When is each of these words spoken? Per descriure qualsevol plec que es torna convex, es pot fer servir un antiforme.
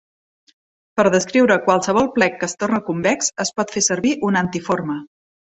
Per 0.99 1.05
descriure 1.15 1.57
qualsevol 1.67 2.09
plec 2.17 2.39
que 2.39 2.49
es 2.53 2.57
torna 2.63 2.81
convex, 2.89 3.31
es 3.47 3.55
pot 3.61 3.77
fer 3.77 3.87
servir 3.93 4.15
un 4.31 4.45
antiforme. 4.47 4.99